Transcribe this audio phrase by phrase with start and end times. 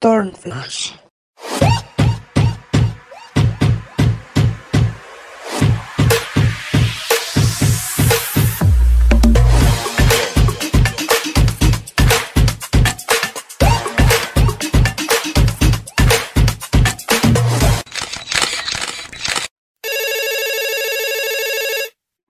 [0.00, 0.94] Turnflash.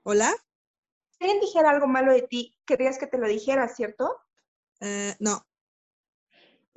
[0.04, 0.34] ¿Hola?
[1.10, 4.16] Si alguien dijera algo malo de ti, querrías que te lo dijera, ¿cierto?
[4.80, 5.44] Eh, no.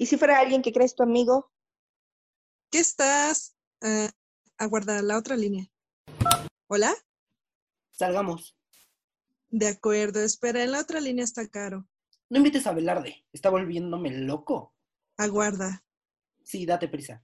[0.01, 1.51] ¿Y si fuera alguien que crees tu amigo?
[2.71, 3.55] ¿Qué estás?
[3.81, 4.09] Eh,
[4.57, 5.67] aguarda la otra línea.
[6.65, 6.91] ¿Hola?
[7.91, 8.57] Salgamos.
[9.49, 11.87] De acuerdo, espera, en la otra línea está caro.
[12.31, 13.27] No invites a Velarde.
[13.31, 14.73] Está volviéndome loco.
[15.17, 15.85] Aguarda.
[16.43, 17.23] Sí, date prisa.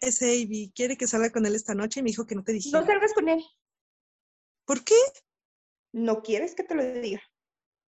[0.00, 0.72] Es Avi.
[0.74, 2.80] Quiere que salga con él esta noche y me dijo que no te dijera.
[2.80, 3.44] No salgas con él.
[4.64, 4.96] ¿Por qué?
[5.92, 7.22] ¿No quieres que te lo diga?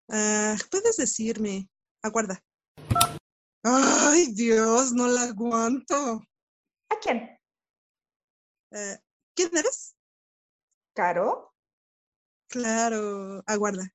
[0.09, 1.69] Ah, puedes decirme.
[2.01, 2.45] Aguarda.
[3.65, 6.23] Ay, Dios, no la aguanto.
[6.89, 7.39] ¿A quién?
[8.73, 8.99] Eh,
[9.35, 9.97] ¿Quién eres?
[10.95, 11.55] ¿Caro?
[12.49, 13.89] Claro, aguarda.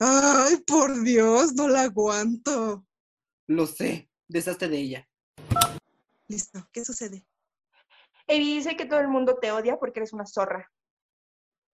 [0.00, 2.86] Ay, por Dios, no la aguanto.
[3.48, 4.10] Lo sé.
[4.28, 5.08] Deshazte de ella.
[6.28, 7.26] Listo, ¿qué sucede?
[8.26, 10.72] Evi dice que todo el mundo te odia porque eres una zorra.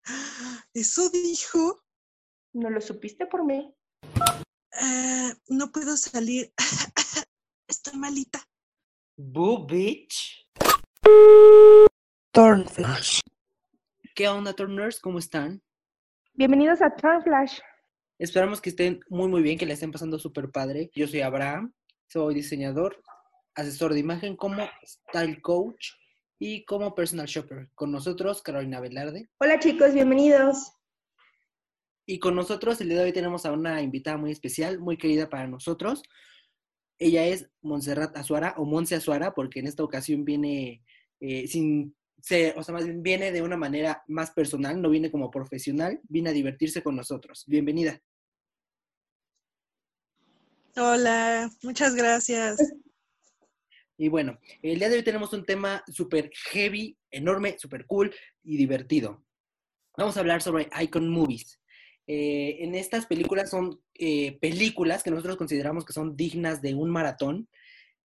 [0.73, 1.83] ¿Eso dijo?
[2.55, 3.78] ¿No lo supiste por mí?
[4.81, 6.53] Ah, no puedo salir.
[7.69, 8.39] Estoy malita.
[9.17, 10.47] Boo bitch.
[12.33, 13.20] Turnflash.
[14.15, 15.01] ¿Qué onda, Turners?
[15.01, 15.61] ¿Cómo están?
[16.35, 17.59] Bienvenidos a Turnflash.
[18.20, 20.92] Esperamos que estén muy, muy bien, que la estén pasando súper padre.
[20.95, 21.73] Yo soy Abraham,
[22.07, 23.03] soy diseñador,
[23.57, 25.95] asesor de imagen como style coach
[26.39, 27.69] y como personal shopper.
[27.75, 29.29] Con nosotros, Carolina Velarde.
[29.41, 30.78] Hola chicos, bienvenidos.
[32.11, 35.28] Y con nosotros el día de hoy tenemos a una invitada muy especial, muy querida
[35.28, 36.03] para nosotros.
[36.98, 40.83] Ella es Montserrat Azuara o Monse Azuara, porque en esta ocasión viene
[41.20, 45.11] eh, sin ser, o sea, más bien viene de una manera más personal, no viene
[45.11, 47.45] como profesional, viene a divertirse con nosotros.
[47.46, 48.01] Bienvenida.
[50.77, 52.57] Hola, muchas gracias.
[53.98, 58.14] Y bueno, el día de hoy tenemos un tema súper heavy, enorme, súper cool
[58.45, 59.27] y divertido.
[59.98, 61.61] Vamos a hablar sobre Icon Movies.
[62.08, 66.91] Eh, en estas películas son eh, películas que nosotros consideramos que son dignas de un
[66.91, 67.48] maratón,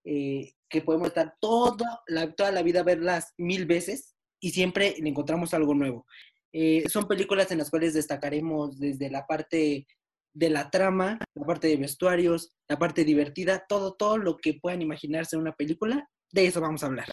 [0.03, 4.95] eh, que podemos estar toda la, toda la vida a verlas mil veces y siempre
[4.99, 6.05] le encontramos algo nuevo.
[6.51, 9.87] Eh, son películas en las cuales destacaremos desde la parte
[10.33, 14.81] de la trama, la parte de vestuarios, la parte divertida, todo, todo lo que puedan
[14.81, 17.07] imaginarse en una película, de eso vamos a hablar.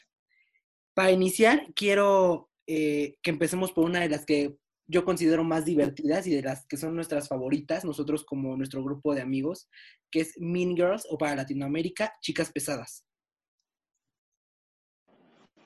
[0.94, 4.56] Para iniciar, quiero eh, que empecemos por una de las que
[4.90, 9.14] yo considero más divertidas y de las que son nuestras favoritas, nosotros como nuestro grupo
[9.14, 9.70] de amigos,
[10.10, 13.04] que es Mean Girls o para Latinoamérica, Chicas Pesadas.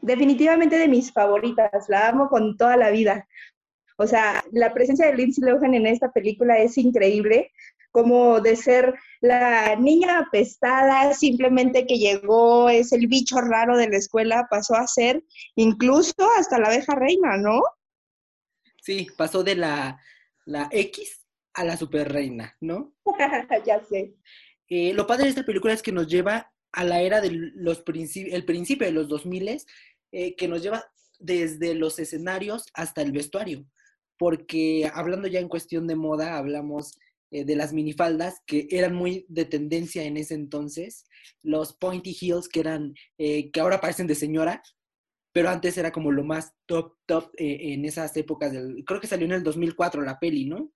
[0.03, 3.27] Definitivamente de mis favoritas, la amo con toda la vida.
[3.97, 7.51] O sea, la presencia de Lindsay Lohan en esta película es increíble,
[7.93, 13.97] como de ser la niña apestada, simplemente que llegó, es el bicho raro de la
[13.97, 15.25] escuela, pasó a ser
[15.55, 17.63] incluso hasta la abeja reina, ¿no?
[18.85, 19.99] Sí, pasó de la,
[20.45, 21.25] la X
[21.55, 22.95] a la super reina, ¿no?
[23.67, 24.15] ya sé.
[24.69, 27.83] Eh, lo padre de esta película es que nos lleva a la era del los
[27.83, 29.63] principi- el principio de los 2000
[30.13, 30.85] eh, que nos lleva
[31.19, 33.65] desde los escenarios hasta el vestuario.
[34.19, 36.99] Porque hablando ya en cuestión de moda, hablamos
[37.31, 41.07] eh, de las minifaldas que eran muy de tendencia en ese entonces,
[41.43, 44.63] los pointy heels que eran, eh, que ahora parecen de señora,
[45.35, 48.53] pero antes era como lo más top, top eh, en esas épocas.
[48.53, 50.71] Del, creo que salió en el 2004 la peli, ¿no?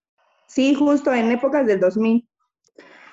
[0.48, 2.28] Sí, justo en épocas del 2000.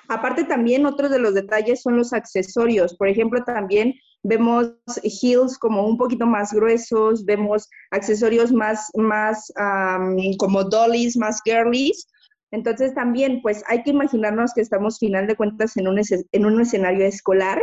[0.08, 2.96] Aparte también otro de los detalles son los accesorios.
[2.96, 4.72] Por ejemplo, también vemos
[5.04, 9.52] heels como un poquito más gruesos, vemos accesorios más, más
[10.38, 12.08] como dollies, más girlies.
[12.52, 16.60] Entonces también, pues hay que imaginarnos que estamos final de cuentas en un, en un
[16.60, 17.60] escenario escolar,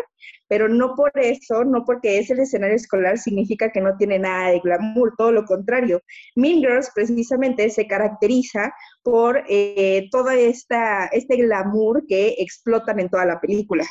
[0.48, 4.50] pero no por eso, no porque es el escenario escolar significa que no tiene nada
[4.50, 6.02] de glamour, todo lo contrario.
[6.36, 8.74] Mean Girls precisamente se caracteriza
[9.04, 13.86] por eh, todo esta, este glamour que explotan en toda la película.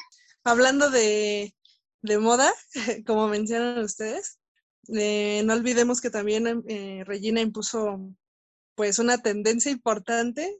[0.44, 1.54] Hablando de,
[2.02, 2.52] de moda,
[3.06, 4.38] como mencionan ustedes,
[4.88, 8.00] eh, no olvidemos que también eh, Regina impuso
[8.74, 10.58] pues una tendencia importante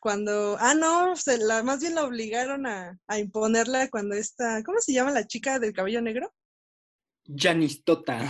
[0.00, 4.80] cuando, ah, no, se la, más bien la obligaron a, a imponerla cuando esta, ¿cómo
[4.80, 6.32] se llama la chica del cabello negro?
[7.24, 8.26] Janis Tota.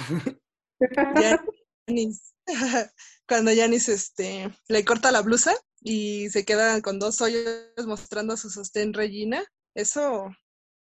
[1.87, 2.35] Janis.
[3.29, 8.51] cuando Janis este, le corta la blusa y se queda con dos hoyos mostrando su
[8.51, 9.45] sostén Regina.
[9.75, 10.31] Eso,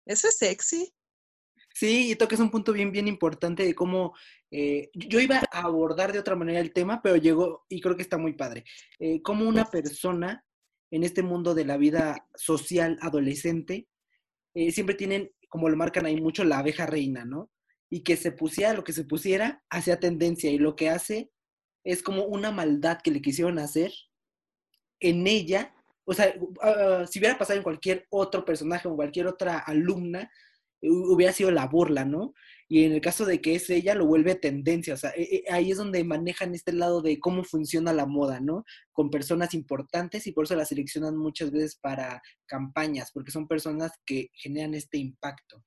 [0.06, 0.92] eso es sexy.
[1.74, 4.14] Sí, y toques un punto bien, bien importante de cómo
[4.50, 8.02] eh, yo iba a abordar de otra manera el tema, pero llegó, y creo que
[8.02, 8.66] está muy padre,
[9.00, 10.44] eh, cómo una persona
[10.92, 13.88] en este mundo de la vida social adolescente,
[14.54, 17.50] eh, siempre tienen, como lo marcan ahí mucho, la abeja reina, ¿no?
[17.90, 21.32] Y que se pusiera lo que se pusiera, hacía tendencia, y lo que hace
[21.84, 23.92] es como una maldad que le quisieron hacer
[25.00, 25.74] en ella,
[26.04, 30.30] o sea, ah, si hubiera pasado en cualquier otro personaje o cualquier otra alumna,
[30.82, 32.34] hubiera sido la burla, ¿no?
[32.72, 35.52] Y en el caso de que es ella, lo vuelve tendencia, o sea, e, e,
[35.52, 38.64] ahí es donde manejan este lado de cómo funciona la moda, ¿no?
[38.94, 43.92] Con personas importantes y por eso la seleccionan muchas veces para campañas, porque son personas
[44.06, 45.62] que generan este impacto.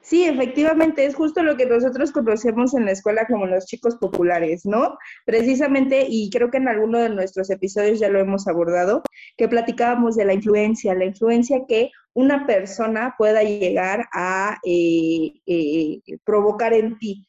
[0.00, 4.62] Sí, efectivamente, es justo lo que nosotros conocemos en la escuela como los chicos populares,
[4.64, 4.98] ¿no?
[5.26, 9.04] Precisamente, y creo que en alguno de nuestros episodios ya lo hemos abordado,
[9.36, 16.00] que platicábamos de la influencia, la influencia que una persona pueda llegar a eh, eh,
[16.24, 17.26] provocar en ti.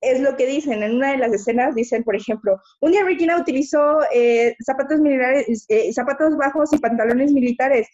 [0.00, 3.38] Es lo que dicen, en una de las escenas dicen, por ejemplo, un día Regina
[3.40, 7.88] utilizó eh, zapatos militares, zapatos bajos y pantalones militares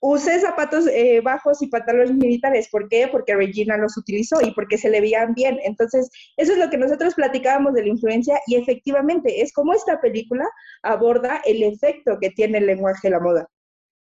[0.00, 0.86] usé zapatos
[1.22, 2.68] bajos y pantalones militares.
[2.70, 3.08] ¿Por qué?
[3.10, 5.58] Porque Regina los utilizó y porque se le veían bien.
[5.62, 10.00] Entonces, eso es lo que nosotros platicábamos de la influencia y efectivamente es como esta
[10.00, 10.46] película
[10.82, 13.48] aborda el efecto que tiene el lenguaje de la moda.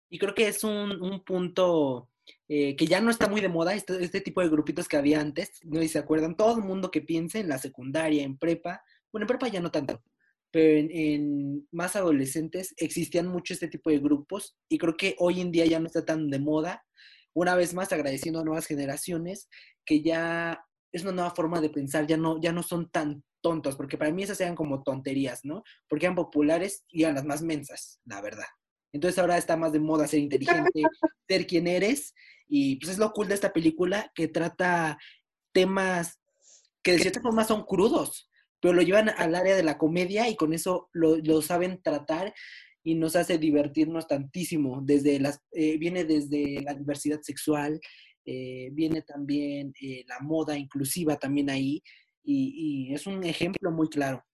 [0.09, 2.09] Y creo que es un, punto
[2.49, 5.21] eh, que ya no está muy de moda, este, este, tipo de grupitos que había
[5.21, 8.83] antes, no si se acuerdan, todo el mundo que piense en la secundaria, en prepa,
[9.13, 10.03] bueno, en prepa ya no tanto,
[10.51, 15.51] pero en, más adolescentes existían mucho este tipo de grupos y creo que hoy en
[15.51, 16.85] día ya no está tan de moda.
[17.35, 19.49] Una vez más agradeciendo a nuevas generaciones
[19.85, 20.59] que ya
[20.93, 24.11] es una nueva forma de pensar, ya no, ya no son tan tontos, porque para
[24.13, 25.63] mí esas eran como tonterías, ¿no?
[25.89, 28.47] Porque eran populares y eran las más mensas, la verdad.
[28.97, 30.83] Entonces ahora está más de moda ser inteligente,
[31.29, 32.15] ser quien eres,
[32.49, 34.99] y pues es lo cool de esta película que trata
[35.53, 36.19] temas
[36.83, 40.37] que de cierta forma son crudos, pero lo llevan al área de la comedia y
[40.37, 42.33] con eso lo, saben tratar
[42.83, 44.81] y nos hace divertirnos tantísimo.
[44.83, 47.81] Desde las, eh, viene desde la diversidad sexual,
[48.25, 51.83] eh, viene también eh, la moda inclusiva también ahí
[52.25, 54.25] y, es un ejemplo muy claro.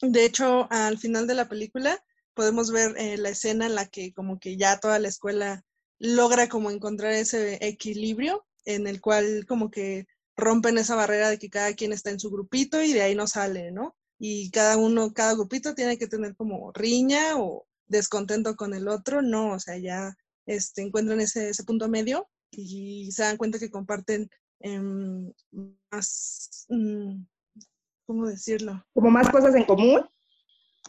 [0.00, 2.04] De hecho, al final de la película
[2.38, 5.64] podemos ver la escena en la que como que ya toda la escuela
[5.98, 10.06] logra como encontrar ese equilibrio en el cual como que
[10.36, 13.26] rompen esa barrera de que cada quien está en su grupito y de ahí no
[13.26, 13.96] sale, ¿no?
[14.20, 19.20] Y cada uno, cada grupito tiene que tener como riña o descontento con el otro,
[19.20, 20.14] no, o sea, ya
[20.46, 24.30] este, encuentran ese, punto medio y se dan cuenta que comparten
[24.60, 25.32] em,
[25.90, 27.20] más, mm,
[28.06, 28.86] ¿cómo decirlo?
[28.94, 30.08] Como más cosas en común.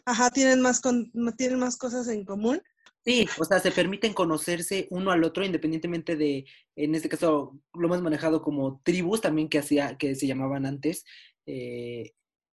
[0.10, 2.60] Ajá, tienen más, con, tienen más cosas en común.
[3.06, 6.46] Sí, o sea, se permiten conocerse uno al otro independientemente de,
[6.76, 11.06] en este caso, lo hemos manejado como tribus también que, hacía, que se llamaban antes,
[11.46, 12.14] eh,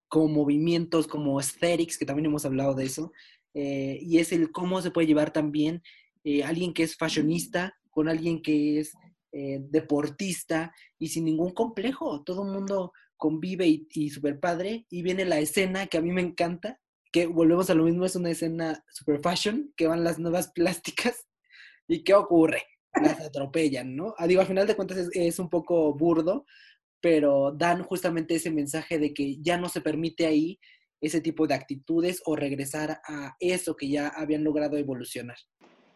[0.08, 3.12] como movimientos, como aesthetics, que también hemos hablado de eso,
[3.56, 5.82] eh, y es el cómo se puede llevar también
[6.24, 8.94] eh, alguien que es fashionista con alguien que es
[9.32, 15.26] deportista y sin ningún complejo, todo el mundo convive y, y super padre, y viene
[15.26, 16.80] la escena que a mí me encanta,
[17.12, 21.28] que volvemos a lo mismo, es una escena super fashion, que van las nuevas plásticas,
[21.88, 22.64] y ¿qué ocurre?
[22.94, 24.14] Las atropellan, ¿no?
[24.18, 26.46] Ah, digo, al final de cuentas es, un poco burdo,
[27.02, 30.60] pero dan justamente ese mensaje de que ya no se permite ahí
[31.02, 35.38] ese tipo de actitudes o regresar a eso que ya habían logrado evolucionar.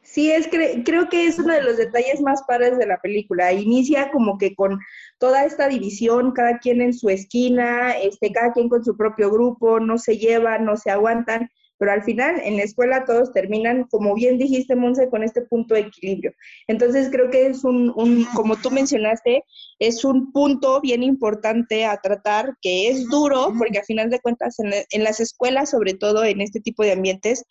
[0.03, 3.53] Sí, es creo que es uno de los detalles más padres de la película.
[3.53, 4.79] Inicia como que con
[5.17, 9.79] toda esta división, cada quien en su esquina, este, cada quien con su propio grupo,
[9.79, 14.13] no se llevan, no se aguantan, pero al final en la escuela todos terminan, como
[14.13, 16.33] bien dijiste, Monse, con este punto de equilibrio.
[16.67, 17.93] Entonces creo que es un,
[18.35, 19.43] como tú mencionaste,
[19.79, 24.59] es un punto bien importante a tratar, que es duro, porque al final de cuentas
[24.59, 27.45] en, en las escuelas, sobre todo en este tipo de ambientes,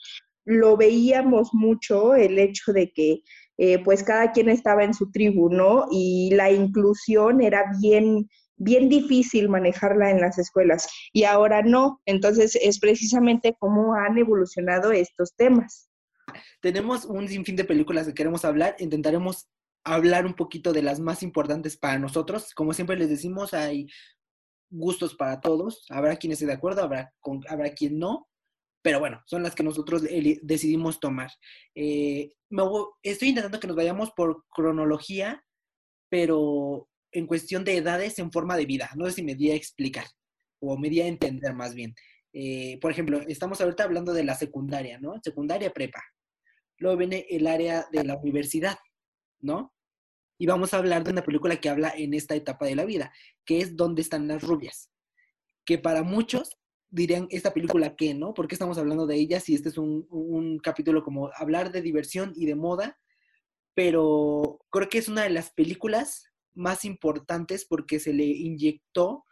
[0.45, 3.23] lo veíamos mucho el hecho de que
[3.59, 5.87] eh, pues cada quien estaba en su tribu, ¿no?
[5.91, 12.01] Y la inclusión era bien, bien difícil manejarla en las escuelas y ahora no.
[12.07, 15.89] Entonces es precisamente cómo han evolucionado estos temas.
[16.61, 19.49] Tenemos un sinfín de películas que queremos hablar, intentaremos
[19.85, 22.55] hablar un poquito de las más importantes para nosotros.
[22.55, 23.87] Como siempre les decimos, hay
[24.71, 25.87] gustos para todos.
[25.91, 27.13] Habrá quien esté de acuerdo, habrá,
[27.49, 28.29] habrá quien no.
[28.83, 31.31] Pero bueno, son las que nosotros decidimos tomar.
[31.75, 32.33] Eh,
[33.03, 35.45] estoy intentando que nos vayamos por cronología,
[36.09, 38.91] pero en cuestión de edades en forma de vida.
[38.97, 40.07] No sé si me di a explicar
[40.61, 41.95] o me di a entender más bien.
[42.33, 45.15] Eh, por ejemplo, estamos ahorita hablando de la secundaria, ¿no?
[45.23, 46.03] Secundaria prepa.
[46.79, 48.79] Luego viene el área de la universidad,
[49.41, 49.73] ¿no?
[50.43, 53.13] y vamos a hablar de una película que habla en esta etapa de la vida,
[53.45, 54.91] que es ¿Dónde están las rubias?
[55.65, 56.59] Que para muchos
[56.93, 58.35] dirían, ¿esta película qué, no?
[58.35, 61.83] ¿Por qué estamos hablando de ella si este es un, un capítulo como hablar de
[61.83, 63.01] diversión y de moda?
[63.75, 69.25] Pero creo que es una de las películas más importantes porque se le inyectó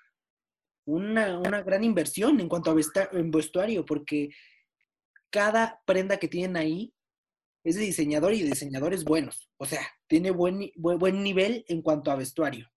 [0.87, 4.31] una, una gran inversión en cuanto a vestuario, porque
[5.29, 6.95] cada prenda que tienen ahí
[7.63, 9.51] es de diseñador y diseñadores buenos.
[9.59, 12.69] O sea, tiene buen, buen, nivel en cuanto a vestuario.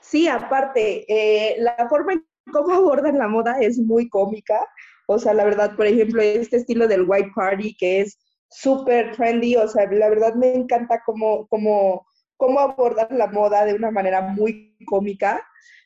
[0.00, 4.66] Sí, aparte, eh, la forma en cómo abordan la moda es muy cómica.
[5.06, 8.18] O sea, la verdad, por ejemplo, este estilo del white party que es
[8.50, 13.74] súper trendy, o sea, la verdad me encanta cómo, cómo, cómo abordan la moda de
[13.74, 15.42] una manera muy cómica.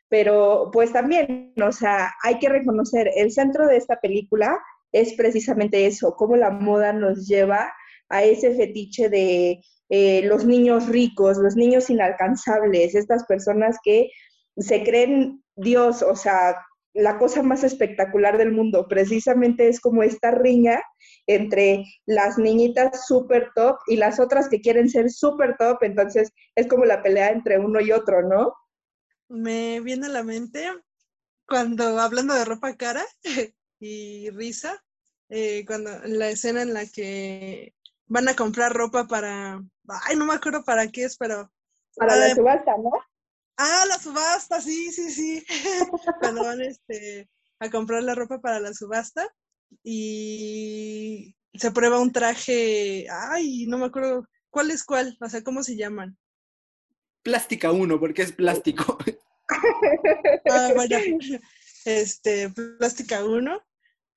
[0.09, 4.59] Pero pues también, o sea, hay que reconocer, el centro de esta película
[4.93, 7.73] es precisamente eso, cómo la moda nos lleva
[8.11, 14.11] a ese fetiche de eh, los niños ricos, los niños inalcanzables, estas personas que
[14.57, 16.57] se creen Dios, o sea,
[16.95, 18.87] la cosa más espectacular del mundo.
[18.89, 20.83] Precisamente es como esta riña
[21.27, 26.67] entre las niñitas super top y las otras que quieren ser super top, entonces es
[26.67, 28.55] como la pelea entre uno y otro, ¿no?
[29.29, 30.69] Me viene a la mente
[31.47, 33.05] cuando hablando de ropa cara
[33.81, 34.83] y risa,
[35.29, 37.75] eh, cuando la escena en la que
[38.07, 39.63] van a comprar ropa para,
[40.05, 41.51] ay, no me acuerdo para qué es, pero...
[41.97, 42.91] Para la subasta, ¿no?
[43.57, 45.45] Ah, la subasta, sí, sí, sí.
[46.21, 47.29] Cuando van este,
[47.59, 49.29] a comprar la ropa para la subasta
[49.83, 55.17] y se prueba un traje, ay, no me acuerdo, ¿cuál es cuál?
[55.21, 56.17] O sea, ¿cómo se llaman?
[57.23, 58.99] Plástica 1, porque es plástico.
[60.51, 60.99] ah, bueno,
[61.85, 63.61] este, Plástica 1.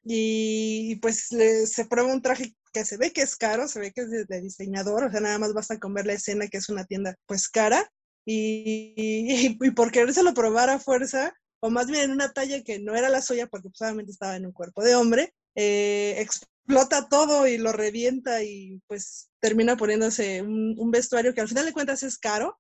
[0.08, 4.02] Y pues se prueba un traje que se ve que es caro, se ve que
[4.02, 6.86] es de, diseñador, o sea, nada más basta con ver la escena que es una
[6.86, 7.90] tienda pues cara
[8.26, 12.96] y, y, por querérselo probar a fuerza, o más bien en una talla que no
[12.96, 17.58] era la suya porque solamente estaba en un cuerpo de hombre, eh, explota todo y
[17.58, 22.60] lo revienta y pues termina poniéndose un, vestuario que al final de cuentas es caro,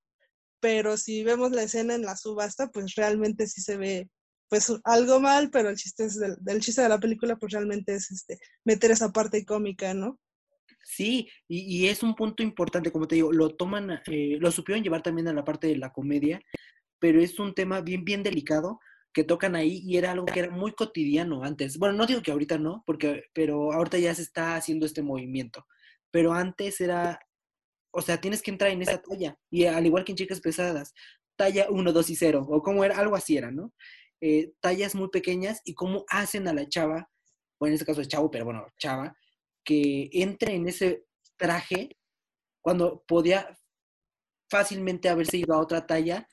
[0.59, 4.09] pero si vemos la escena en la subasta, pues realmente sí se ve
[4.47, 8.11] pues algo mal, pero el chiste es del, chiste de la película, pues realmente es
[8.11, 10.19] este, meter esa parte cómica, ¿no?
[10.87, 15.01] Sí, y, es un punto importante, como te digo, lo toman, eh, lo supieron llevar
[15.01, 16.39] también a la parte de la comedia,
[16.99, 18.79] pero es un tema bien, bien delicado
[19.11, 21.79] que tocan ahí y era algo que era muy cotidiano antes.
[21.79, 25.65] Bueno, no digo que ahorita no, porque, pero ahorita ya se está haciendo este movimiento,
[26.11, 27.19] pero antes era,
[27.91, 30.93] o sea, tienes que entrar en esa talla, y al igual que en chicas pesadas,
[31.35, 33.73] talla 1, 2 y 0, o como era, algo así era, ¿no?
[34.21, 37.09] Eh, tallas muy pequeñas y cómo hacen a la chava,
[37.57, 39.15] o en este caso es chavo, pero bueno, chava,
[39.65, 41.05] que entre en ese
[41.35, 41.97] traje
[42.61, 43.59] cuando podía
[44.49, 46.27] fácilmente haberse ido a otra talla,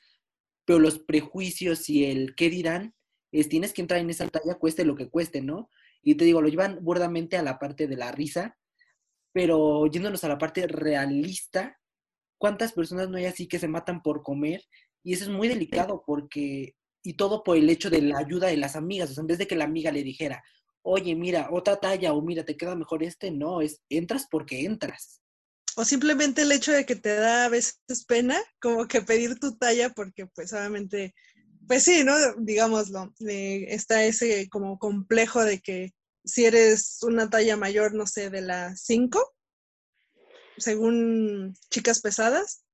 [0.64, 2.94] pero los prejuicios y el qué dirán,
[3.32, 5.68] es tienes que entrar en esa talla, cueste lo que cueste, ¿no?
[6.02, 8.58] Y te digo, lo llevan burdamente a la parte de la risa,
[9.32, 11.80] pero yéndonos a la parte realista,
[12.38, 14.62] ¿cuántas personas no hay así que se matan por comer?
[15.02, 18.56] Y eso es muy delicado porque y todo por el hecho de la ayuda de
[18.56, 19.10] las amigas.
[19.10, 20.42] O sea, en vez de que la amiga le dijera,
[20.82, 25.20] oye, mira, otra talla o mira, te queda mejor este, no, es entras porque entras.
[25.76, 29.56] O simplemente el hecho de que te da a veces pena, como que pedir tu
[29.56, 31.14] talla, porque pues obviamente,
[31.66, 32.14] pues sí, ¿no?
[32.38, 35.92] Digámoslo, eh, está ese como complejo de que
[36.24, 39.34] si eres una talla mayor, no sé, de la 5,
[40.58, 42.64] según chicas pesadas,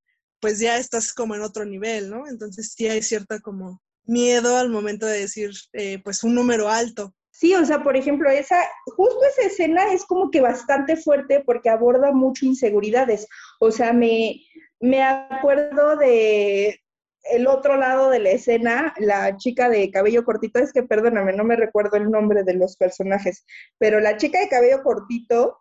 [0.40, 2.26] pues ya estás como en otro nivel, ¿no?
[2.28, 7.14] Entonces sí hay cierta como miedo al momento de decir, eh, pues, un número alto.
[7.38, 8.60] Sí, o sea, por ejemplo, esa,
[8.96, 13.28] justo esa escena es como que bastante fuerte porque aborda mucho inseguridades.
[13.60, 14.40] O sea, me,
[14.80, 16.80] me acuerdo de
[17.30, 21.44] el otro lado de la escena, la chica de cabello cortito, es que perdóname, no
[21.44, 23.44] me recuerdo el nombre de los personajes,
[23.78, 25.60] pero la chica de cabello cortito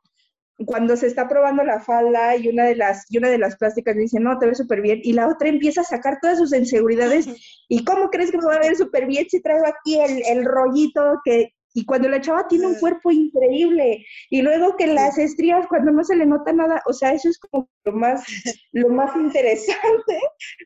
[0.65, 3.96] cuando se está probando la falda y una de las, y una de las plásticas
[3.96, 6.55] le dice, no, te ves súper bien, y la otra empieza a sacar todas sus
[6.55, 7.27] inseguridades,
[7.69, 10.43] ¿y cómo crees que me va a ver súper bien si traigo aquí el, el
[10.43, 15.67] rollito que, y cuando la chava tiene un cuerpo increíble, y luego que las estrías
[15.67, 18.24] cuando no se le nota nada, o sea, eso es como lo más,
[18.72, 20.19] lo más interesante,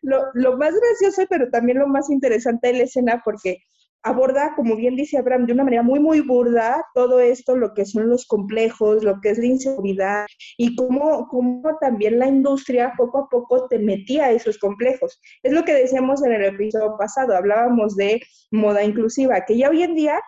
[0.03, 3.57] lo, lo más gracioso, pero también lo más interesante de la escena, porque
[4.03, 7.85] aborda, como bien dice Abraham, de una manera muy, muy burda todo esto, lo que
[7.85, 10.25] son los complejos, lo que es la inseguridad
[10.57, 15.19] y cómo, cómo también la industria poco a poco te metía a esos complejos.
[15.43, 19.83] Es lo que decíamos en el episodio pasado, hablábamos de moda inclusiva, que ya hoy
[19.83, 20.19] en día,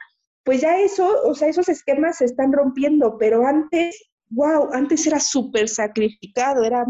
[0.43, 5.19] pues ya eso, o sea, esos esquemas se están rompiendo, pero antes, wow, antes era
[5.19, 6.85] súper sacrificado, era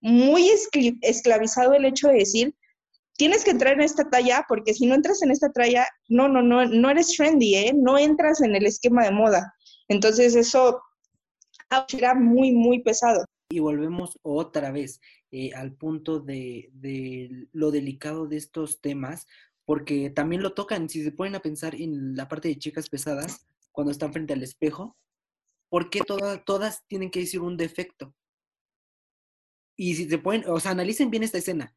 [0.00, 0.50] muy
[1.02, 2.54] esclavizado el hecho de decir,
[3.16, 6.42] tienes que entrar en esta talla porque si no entras en esta talla, no, no,
[6.42, 7.72] no, no eres trendy, ¿eh?
[7.74, 9.52] No entras en el esquema de moda.
[9.88, 10.80] Entonces eso
[11.92, 13.24] era muy, muy pesado.
[13.50, 15.00] Y volvemos otra vez
[15.32, 19.26] eh, al punto de, de, lo delicado de estos temas,
[19.70, 23.46] porque también lo tocan, si se ponen a pensar en la parte de chicas pesadas,
[23.70, 24.98] cuando están frente al espejo,
[25.68, 28.12] ¿por qué todas, todas tienen que decir un defecto?
[29.76, 31.72] Y si se pueden, o sea, analicen bien esta escena.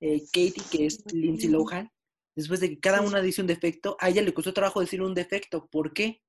[0.00, 1.92] Eh, Katie, que es Lindsay Lohan,
[2.34, 5.12] después de que cada una dice un defecto, a ella le costó trabajo decir un
[5.12, 5.68] defecto.
[5.68, 6.22] ¿Por qué?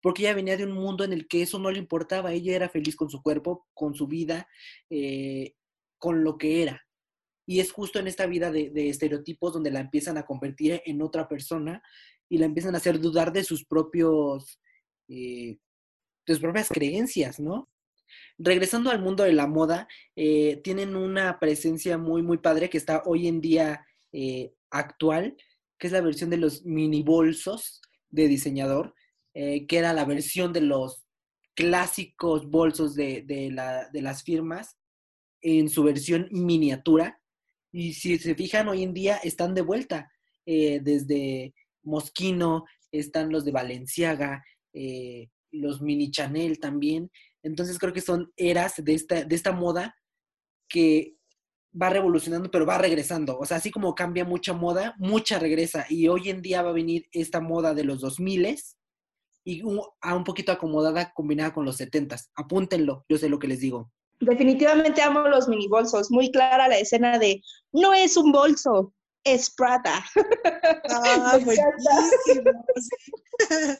[0.00, 2.68] porque ella venía de un mundo en el que eso no le importaba, ella era
[2.68, 4.46] feliz con su cuerpo, con su vida,
[4.88, 5.56] eh,
[5.98, 6.85] con lo que era.
[7.46, 11.28] Y es justo en esta vida de, estereotipos donde la empiezan a convertir en otra
[11.28, 11.82] persona
[12.28, 14.60] y la empiezan a hacer dudar de sus propios,
[15.08, 15.58] eh,
[16.26, 17.70] de sus propias creencias, ¿no?
[18.38, 23.02] Regresando al mundo de la moda, eh, tienen una presencia muy, muy padre que está
[23.06, 23.86] hoy en día
[24.70, 25.36] actual,
[25.78, 28.94] que es la versión de los mini bolsos de diseñador,
[29.34, 31.04] eh, que era la versión de los
[31.54, 33.50] clásicos bolsos de,
[33.92, 34.78] las firmas
[35.42, 37.20] en su versión miniatura.
[37.76, 40.10] Y si se fijan, hoy en día están de vuelta.
[40.46, 41.52] Eh, desde
[41.82, 44.42] Moschino, están los de Valenciaga,
[44.72, 47.10] eh, los mini Chanel también.
[47.42, 49.94] Entonces creo que son eras de esta, de esta moda
[50.70, 51.16] que
[51.70, 53.38] va revolucionando, pero va regresando.
[53.38, 55.84] O sea, así como cambia mucha moda, mucha regresa.
[55.90, 58.56] Y hoy en día va a venir esta moda de los 2000
[59.44, 59.62] y
[60.00, 62.30] a un poquito acomodada combinada con los 70s.
[62.36, 63.92] Apúntenlo, yo sé lo que les digo.
[64.20, 66.10] Definitivamente amo los mini bolsos.
[66.10, 67.42] Muy clara la escena de
[67.72, 68.94] no es un bolso,
[69.24, 70.04] es Prada.
[70.90, 71.38] Ah,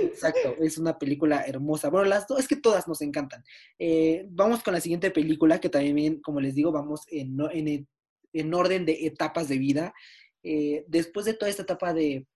[0.00, 1.90] Exacto, es una película hermosa.
[1.90, 3.44] Bueno, las dos, es que todas nos encantan.
[3.78, 7.88] Eh, vamos con la siguiente película, que también, como les digo, vamos en, en,
[8.32, 9.94] en orden de etapas de vida.
[10.42, 12.26] Eh, después de toda esta etapa de,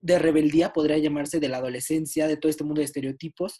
[0.00, 3.58] de rebeldía, podría llamarse, de la adolescencia, de todo este mundo de estereotipos,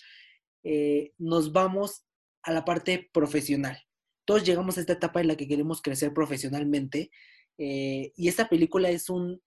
[0.70, 2.04] eh, nos vamos
[2.42, 3.78] a la parte profesional.
[4.26, 7.10] Todos llegamos a esta etapa en la que queremos crecer profesionalmente
[7.56, 9.40] eh, y esta película es un,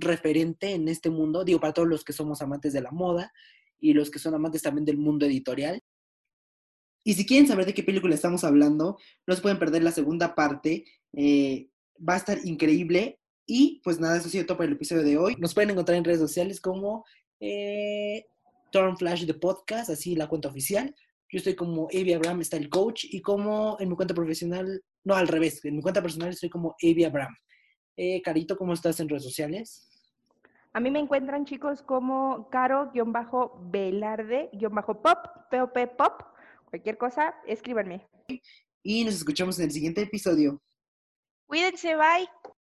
[0.00, 3.32] referente en este mundo, digo, para todos los que somos amantes de la moda
[3.80, 5.80] y los que son amantes también del mundo editorial.
[7.04, 10.34] Y si quieren saber de qué película estamos hablando, no se pueden perder la segunda
[10.34, 10.84] parte.
[11.14, 13.18] Eh, va a estar increíble.
[13.46, 15.36] Y pues nada, eso ha sido todo para el episodio de hoy.
[15.38, 17.04] Nos pueden encontrar en redes sociales como
[17.40, 18.26] eh,
[18.96, 20.94] Flash de Podcast, así la cuenta oficial.
[21.28, 25.14] Yo estoy como Avi Abraham, está el coach, y como en mi cuenta profesional, no
[25.14, 27.34] al revés, en mi cuenta personal estoy como Avi Abraham.
[27.96, 29.88] Eh, Carito, ¿cómo estás en redes sociales?
[30.72, 35.18] A mí me encuentran chicos como Caro-Velarde-Pop,
[35.50, 36.22] POP Pop,
[36.70, 38.08] cualquier cosa, escríbanme.
[38.82, 40.62] Y nos escuchamos en el siguiente episodio.
[41.46, 42.26] Cuídense, bye.